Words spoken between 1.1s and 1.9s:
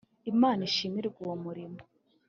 uwo muhiro.